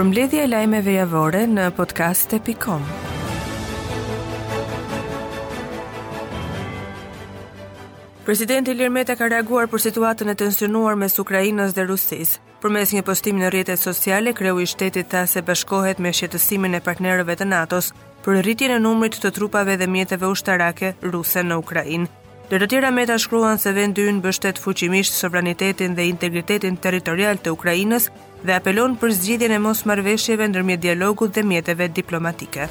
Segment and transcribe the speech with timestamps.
[0.00, 2.84] përmbledhja e lajmeve javore në podcast.com.
[8.24, 12.40] Presidenti Lirmeta ka reaguar për situatën e tensionuar mes Ukrainës dhe Rusisë.
[12.62, 16.82] Përmes një postimi në rrjetet sociale, kreu i shtetit tha se bashkohet me shqetësimin e
[16.88, 17.92] partnerëve të NATO-s
[18.24, 22.08] për rritjen e numrit të trupave dhe mjeteve ushtarake ruse në Ukrainë.
[22.50, 27.52] Dhe të tjera meta shkruan se vendi ynë bështet fuqimisht sovranitetin dhe integritetin territorial të
[27.54, 28.08] Ukrainës
[28.46, 32.68] dhe apelon për zgjidhjen e mos marveshjeve në nërmjet dialogut dhe mjeteve diplomatike.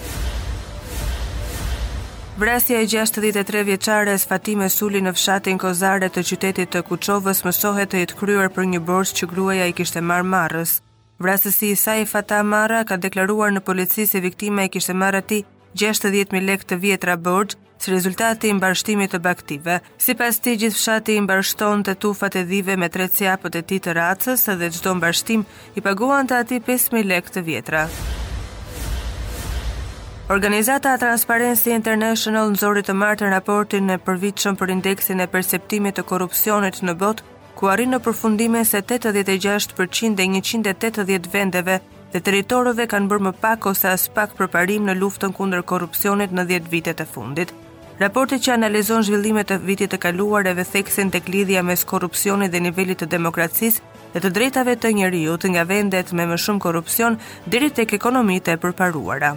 [2.39, 8.01] Vrasja e 63 vjeçares Fatime Suli në fshatin Kozare të qytetit të Kuçovës mësohet të
[8.05, 10.77] jetë kryer për një borxh që gruaja i kishte marrë marrës.
[11.19, 15.41] Vrasësi i saj Fata Mara ka deklaruar në polici se viktima i kishte marrë ati
[15.81, 19.79] 60000 lekë të vjetra borxh si rezultati i mbarështimit të baktive.
[20.03, 23.61] Si pas ti, gjithë fshati i mbarështon të tufat e dhive me tre cia e
[23.63, 25.45] ti të racës edhe gjdo mbarështim
[25.75, 27.87] i paguan të ati 5.000 lek të vjetra.
[30.29, 36.83] Organizata Transparency International nëzori të martë raportin në përvitëshëm për indeksin e perceptimit të korupcionit
[36.85, 37.23] në botë,
[37.57, 41.79] ku arrinë në përfundime se 86% dhe 180 vendeve
[42.13, 46.45] dhe teritorove kanë bërë më pak ose as pak përparim në luftën kundër korupcionit në
[46.53, 47.53] 10 vitet e fundit.
[47.99, 52.59] Raporti që analizon zhvillimet të vitit të kaluar edhe theksin tek lidhja mes korrupsionit dhe
[52.63, 53.81] nivelit të demokracisë
[54.13, 57.17] dhe të drejtave të njëriut nga vendet me më shumë korrupsion
[57.51, 59.33] deri tek ekonomitë e përparuara.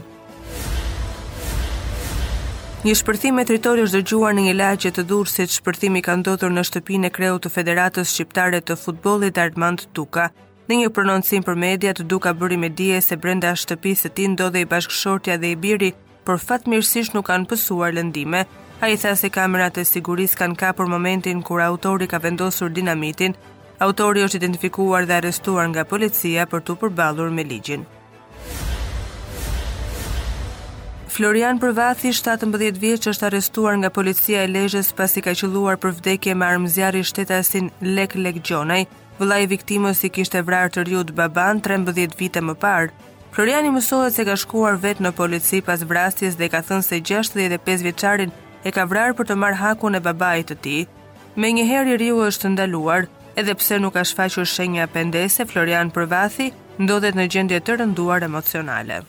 [2.86, 6.14] Një shpërthim me tritori është dëgjuar në një lagje të dur si të shpërthimi ka
[6.22, 10.28] ndodhur në shtëpinë e kreut të Federatës Shqiptare të Futbollit Armand Tuka.
[10.70, 14.62] Në një prononcim për mediat, Duka bëri me dije se brenda shtëpisë të ti ndodhe
[14.62, 15.92] i bashkëshortja dhe i biri
[16.25, 16.39] por
[16.70, 18.45] mirësisht nuk kanë pësuar lëndime.
[18.83, 23.34] A i tha se kamerat e siguris kanë kapur momentin kur autori ka vendosur dinamitin,
[23.78, 27.84] autori është identifikuar dhe arestuar nga policia për të përbalur me ligjin.
[31.12, 36.34] Florian Përvathi, 17 vjeç, është arrestuar nga policia e Lezhës pasi ka qelluar për vdekje
[36.34, 38.87] me armë zjarri shtetasin Lek Lek Gjonaj,
[39.21, 43.12] vëllai i viktimës i kishte vrarë të rjutë baban 13 vite më parë.
[43.34, 47.84] Floriani mësohet se ka shkuar vetë në polici pas vrasjes dhe ka thënë se 65
[47.87, 50.82] vjeçarin e ka vrarë për të marr hakun e babait të tij.
[51.41, 53.06] Mëngjherë i riu është ndaluar,
[53.41, 56.50] edhe pse nuk ka shfaqur shenja pendese, Florian Përvathi
[56.82, 59.00] ndodhet në gjendje të rënduar emocionale.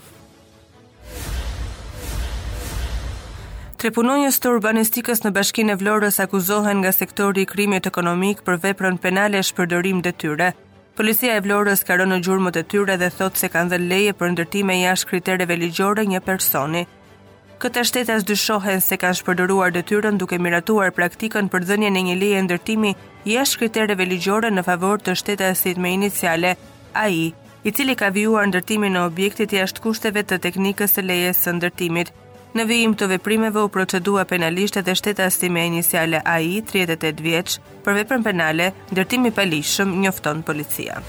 [3.83, 8.99] Trepunonjës të urbanistikës në bashkin e vlorës akuzohen nga sektori i krimit ekonomik për veprën
[9.05, 10.53] penale e shpërdërim dhe tyre.
[10.93, 14.11] Policia e Vlorës ka rënë në gjurmët e tyre dhe thotë se kanë dhënë leje
[14.19, 16.83] për ndërtime jashtë kritereve ligjore një personi.
[17.63, 22.43] Këtë shtetas dyshohen se kanë shpërdoruar detyrën duke miratuar praktikën për dhënien e një leje
[22.45, 22.93] ndërtimi
[23.33, 26.53] jashtë kritereve ligjore në favor të shtetasit me iniciale
[26.93, 27.31] AI,
[27.65, 32.13] i cili ka vjuar ndërtimin në objektet jashtë kushteve të teknikës së lejes së ndërtimit.
[32.53, 37.55] Në vijim të veprimeve u procedua penalisht edhe shtetasi e njësjale AI 38 vjeç
[37.85, 40.99] për veprën penale, ndërtimi palishëm njofton policia.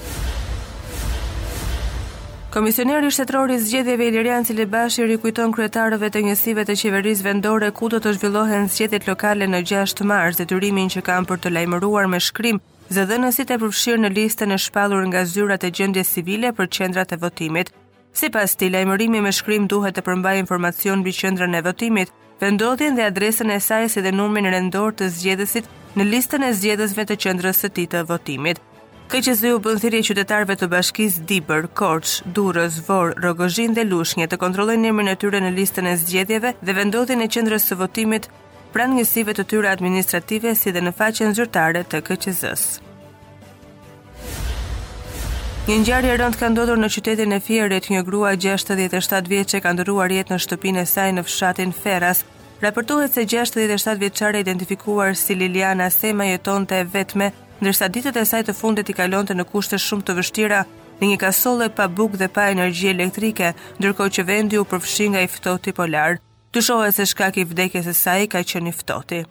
[2.49, 7.99] Komisioneri shtetror i zgjedhjeve Ilirian Cilibashi rikujton kryetarëve të njësive të qeverisë vendore ku do
[7.99, 12.61] të zhvillohen zgjedhjet lokale në 6 mars, detyrimin që kanë për të lajmëruar me shkrim
[12.89, 17.19] zëdhënësit e përfshirë në listën e shpallur nga zyrat e gjendjes civile për qendrat e
[17.25, 17.73] votimit
[18.15, 22.95] Si pas ti, lajmërimi me shkrim duhet të përmbaj informacion bëj qëndrën e votimit, vendodhjen
[22.95, 25.67] dhe adresën e saj edhe dhe numrin rendor të zgjedhësit
[25.99, 28.61] në listën e zgjedhësve të qëndrës së tij të votimit.
[29.11, 34.39] Këqëzë u bën thirrje qytetarëve të bashkisë Dibër, Korç, Durrës, Vor, Rogozhin dhe Lushnjë të
[34.45, 38.31] kontrollojnë emrin e tyre në listën e zgjedhjeve dhe vendodhjen e qendrës së votimit
[38.73, 42.47] pranë njësive të tyre administrative si dhe në faqen zyrtare të kqz
[45.65, 49.71] Një ngjarje e rëndë ka ndodhur në qytetin e Fierit, një grua 67 vjeçë ka
[49.73, 52.19] ndëruar jetën në shtëpinë e saj në fshatin Ferras.
[52.61, 57.31] Raportohet se 67 vjeçare e identifikuar si Liliana Sema jetonte vetme,
[57.63, 60.61] ndërsa ditët e saj të fundit i kalonte në kushte shumë të vështira
[61.01, 65.25] në një kasolle pa bukë dhe pa energji elektrike, ndërkohë që vendi u përfshi nga
[65.25, 66.19] i ftohti polar.
[66.53, 69.23] Dyshohet se shkaku i vdekjes së saj ka qenë i ftohti.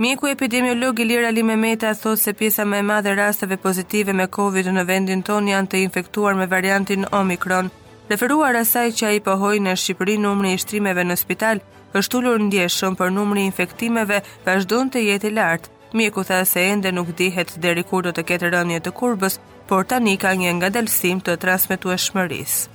[0.00, 4.68] Mjeku epidemiolog Ilir Ali Mehmeta thot se pjesa më e madhe rasteve pozitive me Covid
[4.76, 7.70] në vendin ton janë të infektuar me variantin Omicron.
[8.12, 11.62] Referuar asaj që ai pohoi në Shqipëri numri i shtrimeve në spital
[12.00, 15.74] është ulur ndjeshëm, por numri i infektimeve vazhdon të jetë i lartë.
[15.98, 19.82] Mjeku tha se ende nuk dihet deri kur do të ketë rënje të kurbës, por
[19.84, 22.68] tani ka një ngadalësim të transmetueshmërisë.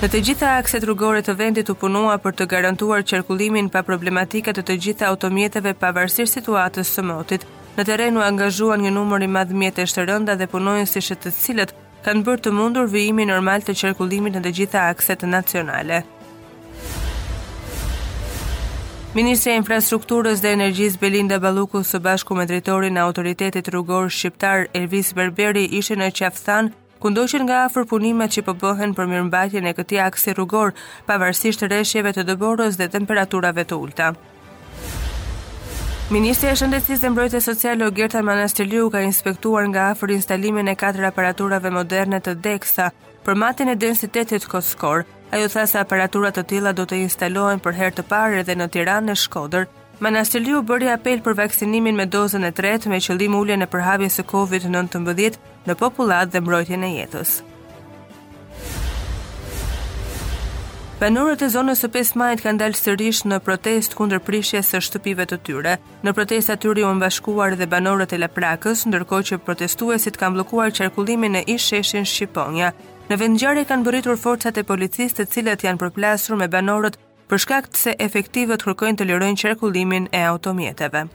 [0.00, 4.52] Dhe të gjitha akset rrugore të vendit u punua për të garantuar qarkullimin pa problematika
[4.54, 7.42] të të gjitha automjeteve pavarësisht situatës së motit.
[7.76, 11.74] Në terren u angazhuan një numër i madh mjetësh të rënda dhe punonjësi të cilët
[12.06, 16.02] kanë bërë të mundur vijimin normal të qarkullimit në të gjitha akset nacionale.
[19.18, 24.68] Ministre e Infrastrukturës dhe Energjis Belinda Baluku së bashku me dritorin e autoritetit rrugor shqiptar
[24.78, 29.74] Elvis Berberi ishe në qafëthan kundoqen nga afër punimet që po bëhen për mirëmbajtjen e
[29.78, 30.72] këtij aksi rrugor,
[31.06, 34.10] pavarësisht rreshjeve të dëborës dhe temperaturave të ulta.
[36.14, 41.10] Ministri e Shëndetësisë dhe Mbrojtjes Sociale Gerta Manastiliu ka inspektuar nga afër instalimin e katër
[41.10, 42.90] aparaturave moderne të Dexa
[43.26, 45.04] për matjen e densitetit koskor.
[45.32, 48.68] Ajo tha se aparaturat të tilla do të instalohen për herë të parë edhe në
[48.72, 49.66] Tiranë e Shkodër.
[50.00, 54.24] Manastiliu bëri apel për vaksinimin me dozën e tretë me qëllim uljen e përhapjes së
[54.32, 55.36] COVID-19
[55.68, 57.36] në popullat dhe mbrojtjen e jetës.
[60.98, 65.28] Banorët e zonës së 5 Majit kanë dalë sërish në protest kundër prishjes së shtëpive
[65.30, 65.74] të tyre.
[66.02, 71.38] Në protestë aty u bashkuar dhe banorët e Laprakës, ndërkohë që protestuesit kanë bllokuar qarkullimin
[71.38, 72.72] e isheshin Shqiponia.
[73.08, 76.98] Në vendngjarje kanë bërritur forcat e policisë, të cilat janë përplasur me banorët
[77.30, 81.06] për shkak se efektivët kërkojnë të lirojnë qarkullimin e automjeteve.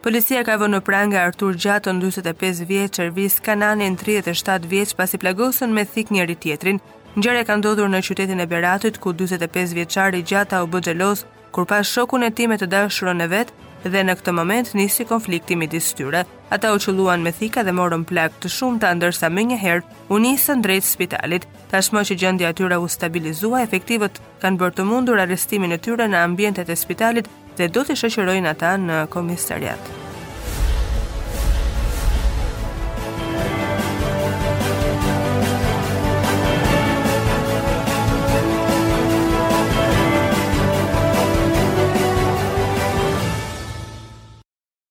[0.00, 5.68] Policia ka vënë në prangë Artur Gjatën 45 vjeç, Ervis Kananin 37 vjeç pasi plagosën
[5.76, 6.78] me thik njëri tjetrin.
[7.20, 11.66] Ngjarja ka ndodhur në qytetin e Beratit ku 45 vjeçari Gjata u bë xhelos kur
[11.68, 13.52] pa shokun e tij me të dashurën e vet
[13.82, 16.24] dhe në këtë moment nisi konflikti midis tyre.
[16.52, 20.62] Ata u qelluan me thika dhe morën plagë të shumta ndërsa më njëherë u nisën
[20.64, 21.44] drejt spitalit.
[21.72, 26.08] Tashmë që gjendja e tyre u stabilizua, efektivët kanë bërë të mundur arrestimin e tyre
[26.08, 27.28] në ambientet e spitalit
[27.60, 29.94] dhe do të shëqërojnë ata në komisariat.